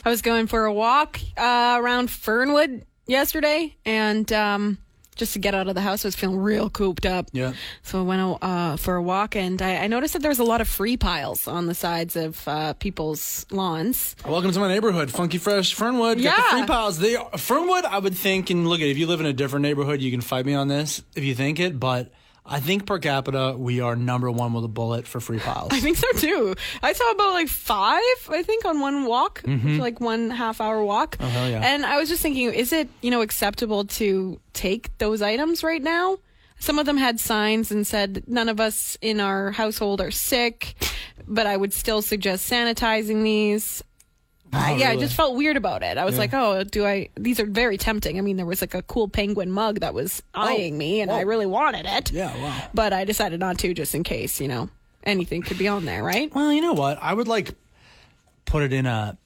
[0.05, 4.77] I was going for a walk uh, around Fernwood yesterday, and um,
[5.19, 7.27] just to get out of the house, I was feeling real cooped up.
[7.33, 7.53] Yeah.
[7.83, 10.43] So I went uh, for a walk, and I, I noticed that there was a
[10.43, 14.15] lot of free piles on the sides of uh, people's lawns.
[14.25, 16.17] Welcome to my neighborhood, Funky Fresh Fernwood.
[16.23, 16.49] Got the Yeah.
[16.59, 16.97] free piles.
[16.97, 17.85] They Fernwood.
[17.85, 20.21] I would think, and look at if you live in a different neighborhood, you can
[20.21, 22.11] fight me on this if you think it, but
[22.51, 25.69] I think per capita we are number one with a bullet for free piles.
[25.71, 26.55] I think so too.
[26.81, 31.17] I saw about like five, I think, on one walk, like one half hour walk.
[31.17, 31.25] Mm-hmm.
[31.25, 31.61] Oh, hell yeah.
[31.61, 35.81] And I was just thinking, is it, you know, acceptable to take those items right
[35.81, 36.17] now?
[36.59, 40.75] Some of them had signs and said, none of us in our household are sick,
[41.25, 43.81] but I would still suggest sanitizing these.
[44.51, 45.97] Uh, yeah, I Oh, just felt weird about it.
[45.97, 47.09] I was like, oh, do I?
[47.15, 48.17] These are very tempting.
[48.17, 51.21] I mean, there was like a cool penguin mug that was eyeing me, and I
[51.21, 52.11] really wanted it.
[52.11, 52.63] Oh, Yeah, wow.
[52.73, 54.69] But I decided not to, just in case, you know,
[55.03, 56.33] anything could be on there, right?
[56.33, 56.97] Well, you know what?
[57.01, 57.51] I would like
[58.45, 59.17] put it in a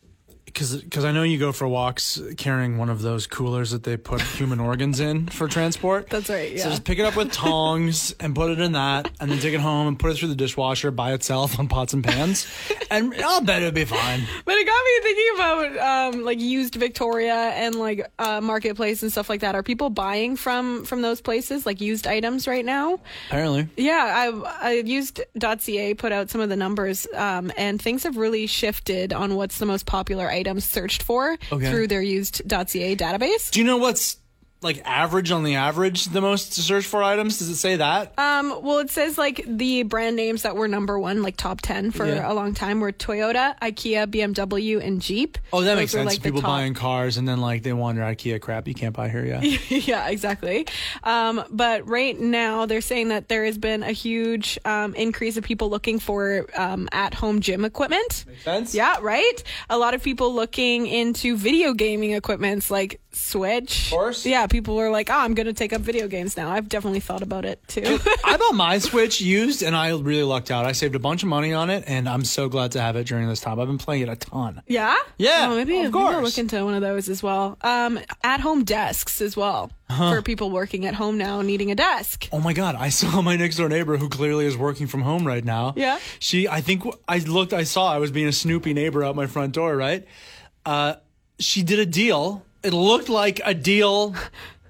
[0.53, 4.21] because I know you go for walks carrying one of those coolers that they put
[4.21, 6.09] human organs in for transport.
[6.09, 6.63] That's right, Yeah.
[6.63, 9.53] So just pick it up with tongs and put it in that, and then take
[9.53, 12.47] it home and put it through the dishwasher by itself on pots and pans,
[12.91, 14.21] and I'll bet it'll be fine.
[14.45, 19.11] But it got me thinking about um, like used Victoria and like uh, marketplace and
[19.11, 19.55] stuff like that.
[19.55, 22.99] Are people buying from from those places like used items right now?
[23.29, 28.03] Apparently, Yeah, I I used .ca put out some of the numbers, um, and things
[28.03, 31.69] have really shifted on what's the most popular items searched for Okay.
[31.69, 33.49] through their used.ca database.
[33.51, 34.17] do you know what's
[34.63, 37.39] like average on the average the most searched for items?
[37.39, 38.13] Does it say that?
[38.17, 41.91] Um, well, it says like the brand names that were number one, like top ten
[41.91, 42.31] for Yeah.
[42.31, 45.37] a long time, were Toyota, IKEA, BMW, and Jeep.
[45.51, 46.09] Oh, that Those makes were, sense.
[46.11, 49.09] like, People top- buying cars and then like they wander IKEA crap you can't buy
[49.09, 49.43] here yet.
[49.87, 50.67] yeah, exactly.
[51.03, 55.43] Um, but right now, they're saying that there has been a huge um, increase of
[55.43, 58.25] people looking for um, at-home gym equipment.
[58.27, 58.75] Makes sense.
[58.75, 59.43] Yeah, right.
[59.69, 63.87] A lot of people looking into video gaming equipments like Switch.
[63.87, 64.25] Of course.
[64.25, 67.01] Yeah, people were like, "Oh, I'm going to take up video games now." I've definitely
[67.01, 67.99] thought about it too.
[68.23, 70.65] I bought my Switch used and I really lucked out.
[70.65, 73.07] I saved a bunch of money on it and I'm so glad to have it
[73.07, 73.59] during this time.
[73.59, 74.61] I've been playing it a ton.
[74.67, 74.95] yeah.
[75.17, 77.57] Yeah, Oh, maybe, of maybe I'll look into one of those as well.
[77.61, 82.27] Um, at-home desks as well for people working at home now needing a desk.
[82.31, 85.25] Oh my god, I saw my next door neighbor who clearly is working from home
[85.27, 85.73] right now.
[85.75, 85.99] Yeah.
[86.19, 89.27] She I think I looked I saw I was being a snoopy neighbor out my
[89.27, 90.05] front door, right?
[90.65, 90.95] Uh
[91.39, 92.43] she did a deal.
[92.63, 94.15] It looked like a deal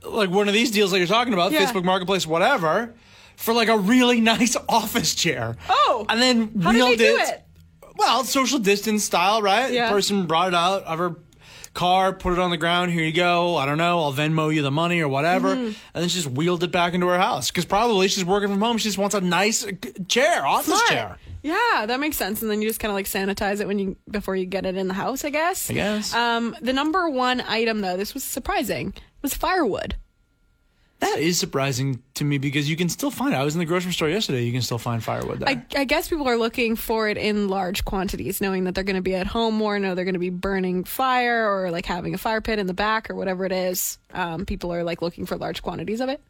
[0.06, 1.66] like one of these deals that you're talking about, Yeah.
[1.66, 2.94] Facebook Marketplace whatever,
[3.38, 5.56] for like a really nice office chair.
[5.70, 7.44] Oh, And then How did wheeled they do it?
[7.96, 9.72] Well, social distance style, right?
[9.72, 9.88] Yeah.
[9.90, 11.16] The person brought it out of her
[11.74, 12.92] car, put it on the ground.
[12.92, 13.56] Here you go.
[13.56, 14.00] I don't know.
[14.02, 15.56] I'll Venmo you the money or whatever.
[15.56, 15.66] Mm-hmm.
[15.66, 18.60] And then she just wheeled it back into her house because probably she's working from
[18.62, 18.78] home.
[18.78, 19.72] She just wants a nice uh,
[20.08, 20.88] chair, office Smart.
[20.90, 21.18] chair.
[21.44, 22.42] Yeah, that makes sense.
[22.42, 24.76] And then you just kind of like sanitize it when you before you get it
[24.78, 25.70] in the house, I guess.
[25.70, 26.14] I guess.
[26.14, 29.96] Um, the number one item though, this was surprising, was firewood.
[31.02, 33.38] That is surprising to me because you can still find it.
[33.38, 34.44] I was in the grocery store yesterday.
[34.46, 35.50] You can still find firewood there.
[35.50, 38.96] I, I guess people are looking for it in large quantities, knowing that they're going
[38.96, 42.14] to be at home more, know they're going to be burning fire or like having
[42.14, 43.98] a fire pit in the back or whatever it is.
[44.14, 46.22] Um, people are like looking for large quantities of it.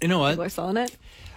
[0.00, 0.30] you know what?
[0.30, 0.96] People are selling it.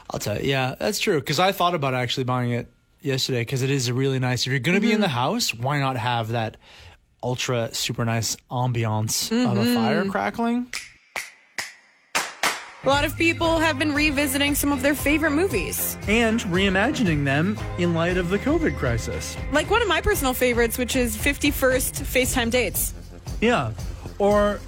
[0.10, 0.50] I'll tell you.
[0.50, 1.20] Yeah, that's true.
[1.20, 4.42] Because I thought about actually buying it yesterday because it is really nice.
[4.46, 5.02] If you're going to be in Mm-hmm.
[5.04, 6.58] the house, why not have that
[7.24, 9.74] ultra super nice ambiance of a Mm-hmm.
[9.76, 10.72] fire crackling?
[12.84, 15.98] A lot of people have been revisiting some of their favorite movies.
[16.08, 19.36] and reimagining them in light of the COVID crisis.
[19.52, 22.94] Like one of my personal favorites, which is 51st FaceTime Dates.
[23.42, 23.72] Yeah.
[24.20, 24.60] Or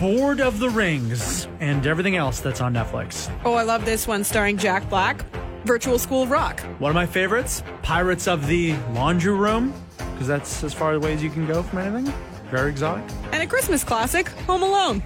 [0.00, 3.30] Board of the Rings and everything else that's on Netflix.
[3.44, 5.24] Oh, I love this one starring Jack Black,
[5.64, 6.60] Virtual School of Rock.
[6.78, 9.72] One of my favorites, Pirates of the Laundry Room,
[10.12, 12.12] because that's as far away as you can go from anything.
[12.50, 13.04] Very exotic.
[13.32, 15.02] And a Christmas classic, Home Alone.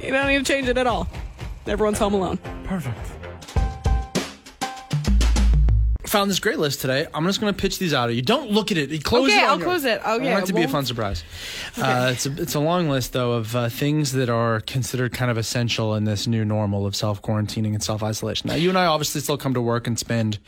[0.00, 1.08] You don't need to change it at all.
[1.66, 2.38] Everyone's home alone.
[2.64, 2.98] Perfect.
[6.06, 7.06] Found this great list today.
[7.12, 8.22] I'm just going to pitch these out at you.
[8.22, 9.02] Don't look at it.
[9.02, 9.42] Close Okay, it.
[9.44, 10.00] I'll your- close it.
[10.04, 11.24] I Okay, want it to be a fun surprise.
[11.76, 15.30] Uh, it's a it's a long list though of uh, things that are considered kind
[15.30, 18.48] of essential in this new normal of self quarantining and self isolation.
[18.48, 20.38] Now, you and I obviously still come to work and spend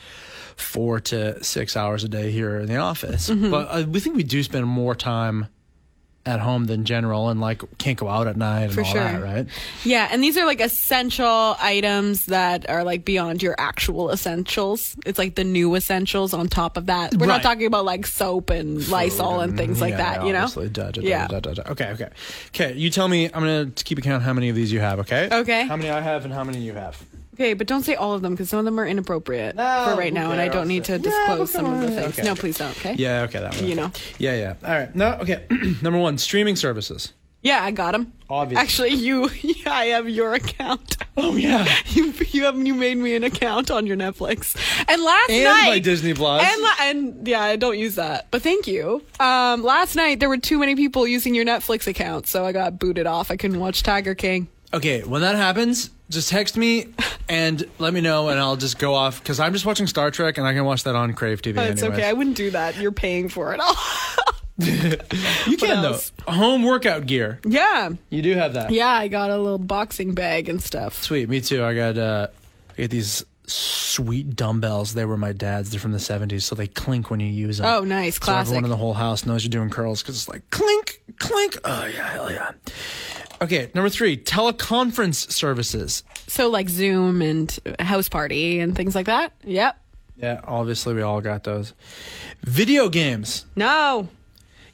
[0.57, 3.51] four to six hours a day here in the office, Mm-hmm.
[3.51, 5.47] but uh, we think we do spend more time
[6.29, 9.01] at home than general and like can't go out at night and For all sure.
[9.03, 9.47] that, right?
[9.85, 14.95] Yeah, and these are like essential items that are like beyond your actual essentials.
[15.07, 17.15] It's like the new essentials on top of that.
[17.15, 17.35] We're Right.
[17.35, 20.47] not talking about like soap and Lysol and things like Yeah, that, you know?
[20.49, 21.27] Da, da, da, Yeah.
[21.27, 21.63] da, da, da.
[21.73, 22.09] Okay, okay.
[22.55, 24.99] Okay, you tell me, I'm going to keep account how many of these you have,
[25.01, 25.29] okay?
[25.33, 25.67] Okay.
[25.67, 27.03] How many I have and how many you have.
[27.39, 29.97] Okay, but don't say all of them because some of them are inappropriate No, for
[29.97, 32.19] right now, and I don't need to disclose well, some come of the things.
[32.19, 32.27] Okay.
[32.27, 32.97] No, please don't, okay?
[32.99, 33.65] Yeah, okay, that one.
[33.65, 33.93] You know.
[34.19, 34.55] Yeah, yeah.
[34.65, 34.93] All right.
[34.93, 35.45] No, okay.
[35.83, 37.13] Number one, streaming services.
[37.41, 38.13] Yeah, I got them.
[38.29, 38.61] Obviously.
[38.61, 40.97] Actually, you, yeah, I have your account.
[41.17, 41.65] Oh, yeah.
[41.91, 44.57] You, you have you made me an account on your Netflix.
[44.89, 46.43] And last And night, my Disney Plus.
[46.45, 49.03] And, la- and yeah, I don't use that, but thank you.
[49.21, 52.81] Um, last night there were too many people using your Netflix account, so I got
[52.81, 53.31] booted off.
[53.31, 54.49] I couldn't watch Tiger King.
[54.75, 56.89] Okay, when that happens, just text me
[57.29, 60.37] and let me know, and I'll just go off because I'm just watching Star Trek
[60.39, 61.55] and I can watch that on Crave TV.
[61.55, 61.99] But it's anyways.
[62.01, 62.09] okay.
[62.09, 62.77] I wouldn't do that.
[62.77, 63.61] You're paying for it.
[63.61, 63.75] All.
[64.61, 64.77] You
[65.57, 65.91] can though.
[65.93, 66.11] else?
[66.27, 67.39] Home workout gear.
[67.47, 68.73] yeah, You do have that.
[68.73, 68.89] yeah.
[68.89, 71.01] I got a little boxing bag and stuff.
[71.01, 71.29] Sweet.
[71.29, 71.63] Me too.
[71.65, 72.27] I got uh,
[72.77, 74.95] I got these sweet dumbbells.
[74.95, 75.71] They were my dad's.
[75.71, 77.67] They're from the '70s, so they clink when you use them.
[77.67, 78.49] Oh, nice, So classic.
[78.49, 81.59] everyone in the whole house knows you're doing curls because it's like clink, clink.
[81.65, 82.53] Oh yeah, hell yeah.
[83.41, 86.03] Okay, number three, teleconference services.
[86.27, 89.33] So like Zoom and House Party and things like that.
[89.45, 89.81] Yep.
[90.17, 91.75] Yeah, obviously we all got those.
[92.43, 93.47] Video games.
[93.55, 94.09] No.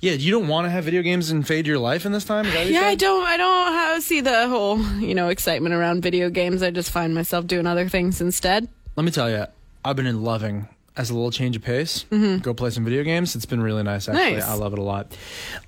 [0.00, 2.44] Yeah, you don't want to have video games invade your life in this time?
[2.44, 3.24] Yeah, I don't.
[3.24, 6.62] I don't have, see the whole you know excitement around video games.
[6.62, 8.68] I just find myself doing other things instead.
[8.96, 9.46] Let me tell you,
[9.84, 12.04] I've been in loving as a little change of pace.
[12.42, 13.34] Go play some video games.
[13.34, 14.24] It's been really nice, actually.
[14.24, 14.34] Mm-hmm.
[14.40, 14.48] Nice.
[14.48, 15.16] I love it a lot.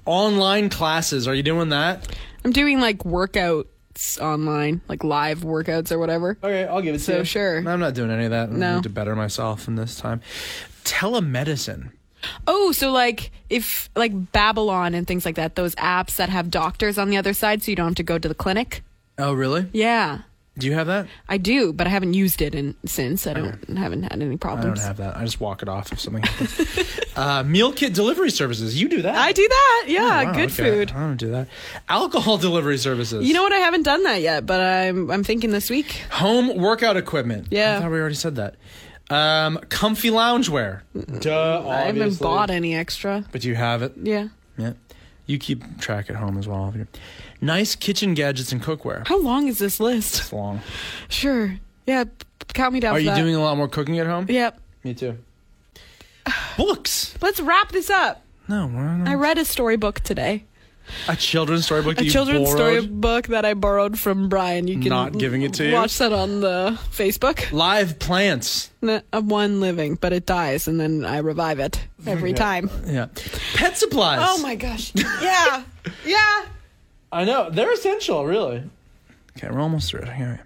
[0.05, 1.27] Online classes.
[1.27, 2.07] Are you doing that?
[2.45, 6.39] I'm doing like workouts online, like live workouts or whatever.
[6.43, 7.25] Okay, I'll give it So, to you.
[7.25, 7.59] sure.
[7.59, 8.51] I'm not doing any of that.
[8.51, 8.75] I No.
[8.77, 10.21] need to better myself in this time.
[10.85, 11.91] Telemedicine.
[12.47, 16.99] Oh, so like if like Babylon and things like that, those apps that have doctors
[16.99, 18.83] on the other side, so you don't have to go to the clinic.
[19.19, 19.67] Oh, really?
[19.73, 20.21] Yeah,
[20.59, 21.07] Do you have that?
[21.29, 23.27] I do, but I haven't used it in since.
[23.27, 24.81] I don't haven't had any problems.
[24.81, 25.17] I don't have that.
[25.19, 27.01] I just walk it off if something happens.
[27.17, 28.81] uh, meal kit delivery services.
[28.81, 29.15] You do that.
[29.15, 29.85] I do that.
[29.89, 30.49] Yeah, Oh, wow, good okay.
[30.49, 30.93] food.
[30.93, 31.49] I don't do that.
[31.91, 33.27] Alcohol delivery services.
[33.27, 33.53] You know what?
[33.53, 36.03] I haven't done that yet, but I'm I'm thinking this week.
[36.13, 37.49] Home workout equipment.
[37.51, 37.77] Yeah.
[37.77, 38.55] I thought we already said that.
[39.11, 40.81] Um, comfy loungewear.
[41.21, 43.25] Duh, I haven't bought any extra.
[43.31, 43.93] But you have it.
[44.03, 44.29] Yeah.
[44.57, 44.73] Yeah.
[45.27, 46.73] You keep track at home as well.
[47.47, 49.07] Nice kitchen gadgets and cookware.
[49.07, 50.19] How long is this list?
[50.21, 50.61] It's long.
[51.09, 51.57] Sure.
[51.87, 52.05] Yeah.
[52.05, 52.11] p-
[52.55, 52.93] Count me down.
[52.95, 53.17] Are for you that.
[53.17, 54.27] doing a lot more cooking at home?
[54.29, 54.61] Yep.
[54.85, 55.17] Me too.
[56.57, 57.15] Books.
[57.21, 58.23] Let's wrap this up.
[58.49, 60.45] No, we're not- I read a storybook today.
[61.09, 61.97] a children's storybook.
[61.97, 62.57] that A you children's borrowed?
[62.85, 64.69] storybook that I borrowed from Brian.
[64.69, 65.73] You can Not giving it to you?
[65.75, 67.51] Watch that on the Facebook.
[67.53, 68.71] Live plants.
[68.83, 72.71] N- uh, One living, but it dies, and then I revive it every time.
[72.87, 73.07] Yeah.
[73.55, 74.21] Pet supplies.
[74.23, 74.93] Oh my gosh!
[75.21, 75.65] Yeah,
[76.07, 76.45] yeah.
[77.17, 78.63] I know they're essential, really.
[79.37, 80.13] Okay, we're almost through it.
[80.13, 80.41] Here.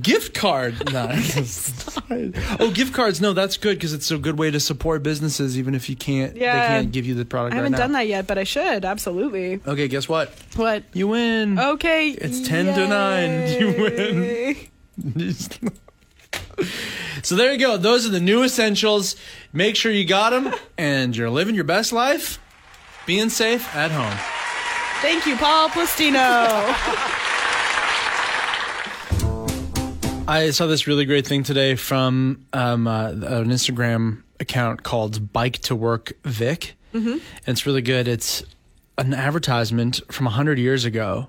[0.00, 0.74] Gift card.
[0.92, 1.08] No.
[2.60, 3.20] oh, gift cards.
[3.20, 6.36] No, that's good because it's a good way to support businesses, even if you can't.
[6.36, 6.52] Yeah.
[6.54, 7.78] They can't give you the product I haven't now.
[7.78, 9.60] done that yet, but I should absolutely.
[9.66, 10.32] Okay, guess what?
[10.56, 10.84] What?
[10.92, 11.58] You win.
[11.58, 12.10] Okay.
[12.10, 13.48] It's 10 to 9.
[13.58, 15.70] You win.
[17.22, 17.76] So there you go.
[17.76, 19.16] Those are the new essentials.
[19.52, 22.38] Make sure you got them, and you're living your best life,
[23.06, 24.43] being safe at home.
[25.04, 26.46] Thank you, Pol Plastino.
[30.26, 35.58] I saw this really great thing today from um, uh, an Instagram account called Bike
[35.58, 36.74] to Work Vic.
[36.94, 37.10] Mm-hmm.
[37.10, 38.08] And it's really good.
[38.08, 38.44] It's
[38.96, 41.28] an advertisement from 100 years ago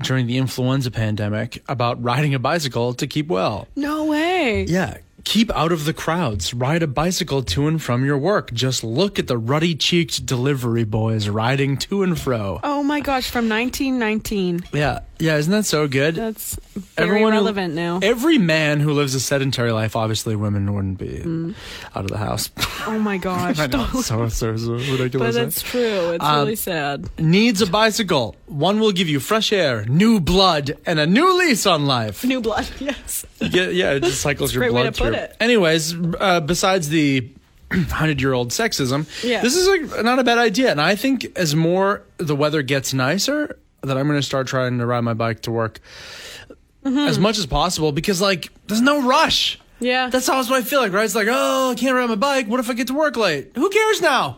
[0.00, 3.68] during the influenza pandemic about riding a bicycle to keep well.
[3.76, 4.64] no way.
[4.64, 4.96] Yeah.
[5.24, 6.52] Keep out of the crowds.
[6.52, 8.52] Ride a bicycle to and from your work.
[8.52, 12.60] Just look at the ruddy cheeked delivery boys riding to and fro.
[12.62, 14.64] Oh my gosh, from 1919.
[14.72, 15.00] Yeah.
[15.18, 15.36] Yeah.
[15.36, 16.14] Isn't that so good?
[16.16, 16.56] That's
[16.96, 18.00] very Everyone who- relevant now.
[18.02, 21.54] Every man who lives a sedentary life, obviously women wouldn't be Mm.
[21.94, 22.50] out of the house.
[22.86, 23.58] oh my gosh.
[23.58, 25.36] I know, it's so, so, so but ridiculous.
[25.36, 26.10] it's true.
[26.12, 27.08] It's Um, really sad.
[27.18, 28.36] Needs a bicycle.
[28.46, 32.24] One will give you fresh air, new blood, and a new lease on life.
[32.24, 32.68] New blood.
[32.80, 33.24] Yes.
[33.40, 35.16] Yeah, yeah, it just cycles your blood through.
[35.40, 37.28] Anyways, uh, besides the
[37.90, 39.42] hundred-year-old sexism, Yeah.
[39.42, 40.70] this is a, not a bad idea.
[40.70, 44.78] And I think as more the weather gets nicer, that I'm going to start trying
[44.78, 45.80] to ride my bike to work
[46.84, 46.98] Mm-hmm.
[46.98, 49.58] as much as possible because, like, there's no rush.
[49.80, 50.10] Yeah.
[50.10, 51.04] That's always what I feel like, right?
[51.06, 52.46] It's like, oh, I can't ride my bike.
[52.46, 53.52] What if I get to work late?
[53.54, 54.36] Who cares now?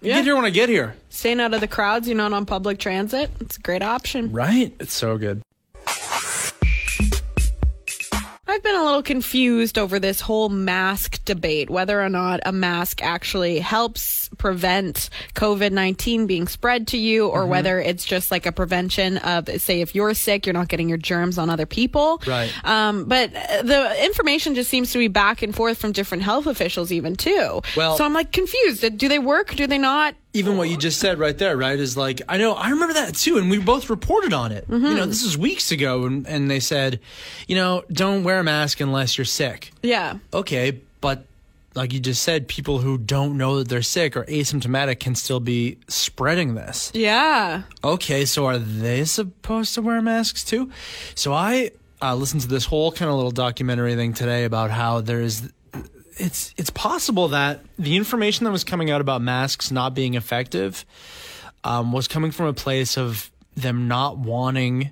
[0.00, 0.16] yeah.
[0.16, 0.96] Get here when I get here.
[1.08, 3.30] Staying out of the crowds, you're not on public transit.
[3.40, 4.32] It's a great option.
[4.32, 4.74] Right?
[4.80, 5.40] It's so good.
[8.48, 13.02] I've been a little confused over this whole mask debate, whether or not a mask
[13.02, 17.50] actually helps prevent COVID 19 being spread to you, or Mm-hmm.
[17.50, 20.98] whether it's just like a prevention of, say, if you're sick, you're not getting your
[20.98, 22.22] germs on other people.
[22.26, 22.50] Right.
[22.64, 26.46] Um, but uh, the information just seems to be back and forth from different health
[26.46, 27.60] officials, even too.
[27.76, 28.96] Well- so I'm like confused.
[28.98, 29.54] Do they work?
[29.54, 30.14] Do they not?
[30.34, 33.14] Even what you just said right there, right, is like I know I remember that
[33.14, 34.66] too, and we both reported on it.
[34.68, 37.00] You know, this was weeks ago, and, and they said,
[37.46, 39.72] you know, don't wear a mask unless you're sick.
[39.82, 40.18] Yeah.
[40.32, 41.24] Okay, but
[41.74, 45.40] like you just said, people who don't know that they're sick or asymptomatic can still
[45.40, 46.90] be spreading this.
[46.94, 47.62] Yeah.
[47.82, 50.70] Okay, so are they supposed to wear masks too?
[51.14, 51.70] So I
[52.02, 55.42] uh, listened to this whole kind of little documentary thing today about how there's
[56.18, 60.84] it's it's possible that the information that was coming out about masks not being effective
[61.64, 64.90] um, was coming from a place of them not wanting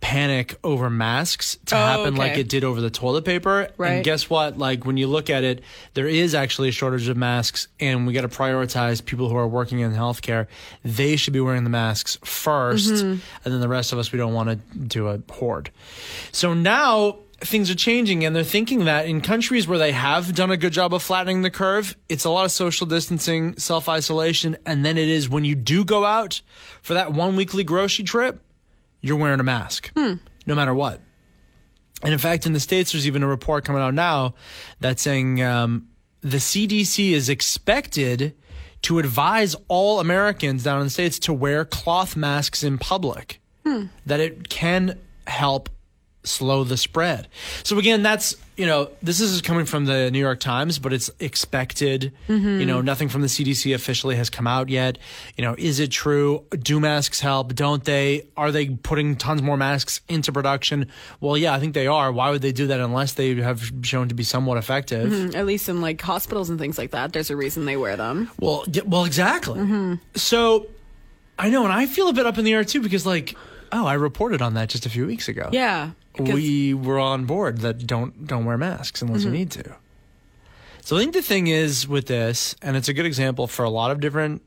[0.00, 2.18] panic over masks to Oh, happen okay.
[2.18, 3.68] like it did over the toilet paper.
[3.76, 3.92] Right.
[3.94, 4.56] And guess what?
[4.58, 5.62] Like when you look at it,
[5.94, 9.48] there is actually a shortage of masks, and we got to prioritize people who are
[9.48, 10.46] working in healthcare.
[10.84, 13.10] They should be wearing the masks 1st Mm-hmm.
[13.44, 15.70] and then the rest of us we don't want to do a hoard.
[16.30, 20.50] So now things are changing and they're thinking that in countries where they have done
[20.50, 24.84] a good job of flattening the curve, it's a lot of social distancing, self-isolation, and
[24.84, 26.40] then it is when you do go out
[26.82, 28.42] for that one weekly grocery trip,
[29.00, 29.92] you're wearing a mask,
[30.46, 31.00] no matter what.
[32.02, 34.34] And in fact, in the States, there's even a report coming out now
[34.80, 35.88] that's saying um,
[36.20, 38.34] the CDC is expected
[38.82, 43.40] to advise all Americans down in the States to wear cloth masks in public,
[44.06, 45.68] that it can help
[46.26, 47.28] slow the spread.
[47.62, 51.10] So again, that's you know this is coming from the New York Times, but it's
[51.20, 52.12] expected.
[52.28, 52.60] Mm-hmm.
[52.60, 54.98] You know, nothing from the CDC officially has come out yet.
[55.36, 56.44] You know, is it true?
[56.50, 57.54] Do masks help?
[57.54, 58.26] Don't they?
[58.36, 60.88] Are they putting tons more masks into production?
[61.20, 62.10] Well, yeah, I think they are.
[62.12, 65.10] Why would they do that unless they have shown to be somewhat effective?
[65.10, 65.36] Mm-hmm.
[65.36, 68.30] At least in like hospitals and things like that, there's a reason they wear them.
[68.40, 69.60] Well, well, exactly.
[69.60, 69.94] Mm-hmm.
[70.14, 70.66] So
[71.38, 73.36] I know, and I feel a bit up in the air too because, like,
[73.72, 75.50] oh, I reported on that just a few weeks ago.
[75.52, 75.90] Yeah.
[76.18, 79.36] we were on board that don't don't wear masks unless you mm-hmm.
[79.36, 79.76] need to.
[80.82, 83.70] So I think the thing is with this, and it's a good example for a
[83.70, 84.42] lot of different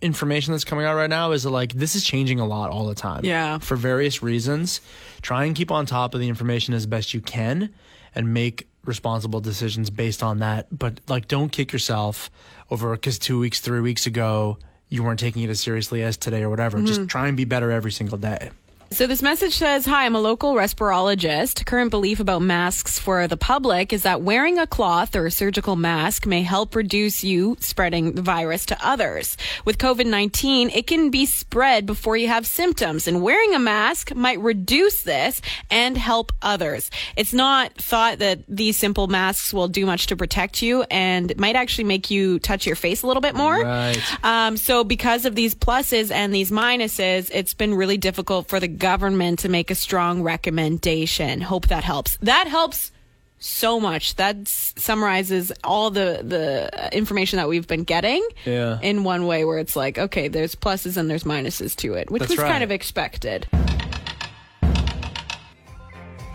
[0.00, 2.86] information that's coming out right now, is that like this is changing a lot all
[2.86, 3.24] the time.
[3.24, 3.58] Yeah.
[3.58, 4.80] For various reasons.
[5.22, 7.74] Try and keep on top of the information as best you can
[8.14, 10.66] and make responsible decisions based on that.
[10.76, 12.30] But like don't kick yourself
[12.70, 14.58] over because two weeks, three weeks ago
[14.90, 16.80] you weren't taking it as seriously as today or whatever.
[16.82, 17.06] Just mm-hmm.
[17.06, 18.50] try and be better every single day.
[18.92, 21.64] So this message says, Hi, I'm a local respirologist.
[21.64, 25.76] Current belief about masks for the public is that wearing a cloth or a surgical
[25.76, 29.36] mask may help reduce you spreading the virus to others.
[29.64, 34.40] With COVID-19, it can be spread before you have symptoms and wearing a mask might
[34.40, 36.90] reduce this and help others.
[37.14, 41.54] It's not thought that these simple masks will do much to protect you and might
[41.54, 43.62] actually make you touch your face a little bit more.
[43.62, 44.24] Right.
[44.24, 48.79] Um, so because of these pluses and these minuses, it's been really difficult for the
[48.80, 51.40] government to make a strong recommendation.
[51.40, 52.16] Hope that helps.
[52.22, 52.90] That helps
[53.38, 54.16] so much.
[54.16, 58.78] That summarizes all the the information that we've been getting Yeah.
[58.82, 62.20] in one way, where it's like, okay, there's pluses and there's minuses to it, which
[62.20, 62.50] That's was right.
[62.50, 63.46] kind of expected.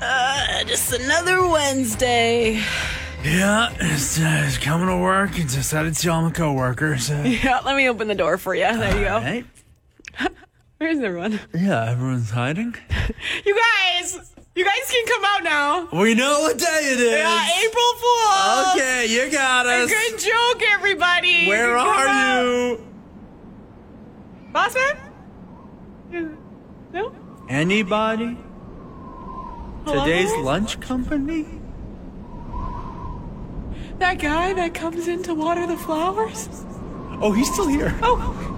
[0.01, 2.61] Uh, just another Wednesday.
[3.23, 7.09] Yeah, it's, uh, it's coming to work and decided to tell my coworkers.
[7.11, 8.63] Uh, Yeah, let me open the door for you.
[8.63, 9.05] There you
[10.21, 10.29] go.
[10.85, 11.39] Where's everyone?
[11.55, 12.75] Yeah, everyone's hiding.
[13.43, 15.99] You guys, you guys can come out now.
[15.99, 17.11] We know what day it is.
[17.11, 18.71] Yeah, April Fool.
[18.73, 19.89] Okay, you got us.
[19.89, 21.47] A Good joke, everybody.
[21.47, 22.43] Where are out.
[22.43, 22.87] you?
[24.51, 24.75] boss
[26.11, 26.37] man?
[26.93, 27.15] No.
[27.49, 28.37] Anybody?
[29.87, 31.47] Today's lunch company?
[33.97, 36.47] That guy that comes in to water the flowers.
[37.21, 37.97] Oh, he's still here.
[38.03, 38.54] Oh,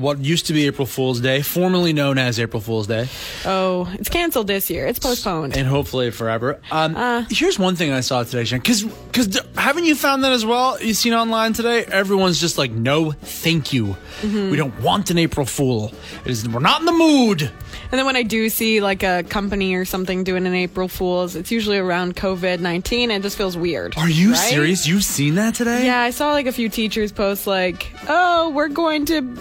[0.00, 3.06] What used to be April Fool's Day, formerly known as April Fool's Day,
[3.44, 4.86] oh, it's canceled this year.
[4.86, 5.56] It's postponed.
[5.56, 6.58] and hopefully forever.
[6.72, 7.24] Um, Uh.
[7.30, 10.80] here's one thing I saw today, Jen, because because haven't you found that as well?
[10.82, 11.84] You seen online today?
[11.84, 13.96] Everyone's just like, no, thank you.
[14.22, 14.50] Mm-hmm.
[14.50, 15.92] We don't want an April Fool.
[16.24, 17.42] It is, we're not in the mood.
[17.42, 21.34] And then when I do see like a company or something doing an April Fool's,
[21.36, 23.10] it's usually around COVID nineteen.
[23.10, 23.96] It just feels weird.
[23.98, 24.38] Are you right?
[24.38, 24.86] serious?
[24.86, 25.84] You've seen that today?
[25.84, 29.36] Yeah, I saw like a few teachers post like, "Oh, we're going to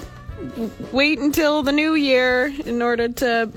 [0.92, 3.52] wait until the new year in order to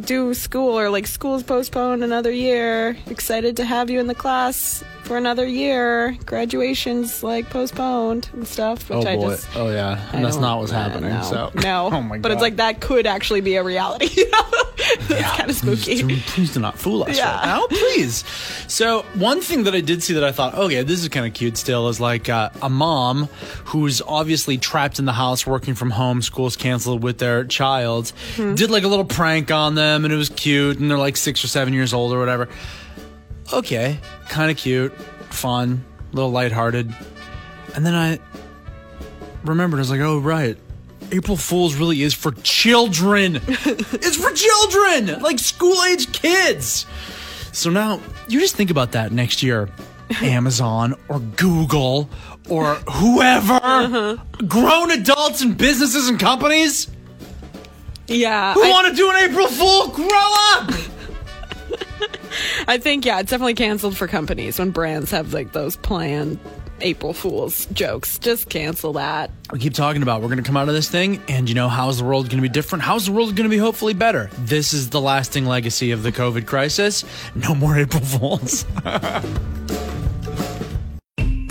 [0.00, 2.96] do school or like school's postponed another year.
[3.06, 6.16] Excited to have you in the class for another year.
[6.26, 8.88] Graduation's like postponed and stuff.
[8.90, 9.30] Which oh I boy.
[9.30, 10.00] just oh yeah.
[10.12, 11.10] I And that's don't- not what's uh, happening.
[11.10, 11.22] no.
[11.22, 11.90] So no.
[11.92, 12.22] oh my god.
[12.22, 14.08] But it's like that could actually be a reality.
[14.24, 14.42] You know?
[14.76, 16.02] it's kind of spooky.
[16.02, 17.34] Please, please do not fool us Yeah.
[17.36, 18.22] right now, please.
[18.68, 21.32] So one thing that I did see that I thought, okay, this is kind of
[21.32, 21.56] cute.
[21.56, 23.26] Still, is like uh, a mom
[23.66, 28.54] who's obviously trapped in the house, working from home, school's canceled with their child, Hmm.
[28.54, 31.42] did like a little prank on them, and it was cute, and they're like six
[31.44, 32.48] or seven years old or whatever.
[33.52, 34.92] Okay, kind of cute,
[35.30, 36.94] fun, a little lighthearted,
[37.74, 38.18] and then I
[39.44, 39.78] remembered.
[39.78, 40.56] I was like, oh right.
[41.12, 43.36] April Fool's really is for children.
[43.46, 46.86] it's for children, like school age kids.
[47.52, 49.68] So now you just think about that next year.
[50.22, 52.08] Amazon or Google
[52.48, 54.16] or whoever, uh-huh.
[54.48, 56.88] grown adults and businesses and companies
[58.08, 58.54] Yeah.
[58.54, 60.70] who want to do an April Fool, grow up.
[62.68, 66.38] I think yeah, it's definitely canceled for companies when brands have like those planned
[66.80, 68.18] April Fools jokes.
[68.18, 69.30] Just cancel that.
[69.52, 71.68] we keep talking about we're going to come out of this thing and you know
[71.68, 74.28] how's the world going to be different how's the world going to be hopefully better
[74.40, 77.04] this is the lasting legacy of the covid crisis
[77.36, 78.64] no more april fools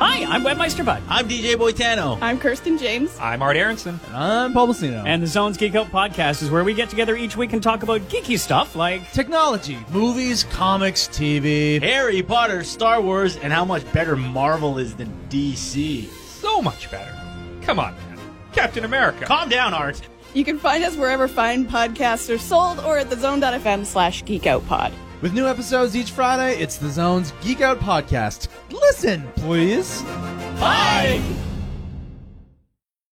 [0.00, 1.02] Hi, I'm Webmeister Bud.
[1.08, 2.18] I'm DJ Boitano.
[2.20, 3.18] I'm Kirsten James.
[3.20, 3.98] I'm Art Aronson.
[4.12, 5.02] I'm Paul Bacino.
[5.04, 7.82] And the Zone's Geek Out podcast is where we get together each week and talk
[7.82, 13.90] about geeky stuff like technology, movies, comics, TV, Harry Potter, Star Wars, and how much
[13.92, 16.06] better Marvel is than DC.
[16.08, 17.12] so much better.
[17.62, 18.18] Come on, man.
[18.52, 19.24] Captain America.
[19.24, 20.00] Calm down, Art.
[20.32, 24.92] You can find us wherever fine podcasts are sold or at thezone.fm slash geekoutpod.
[25.20, 28.46] With new episodes each Friday, it's the Zone's Geek Out Podcast.
[28.70, 30.02] Listen, please.
[30.60, 31.20] Bye.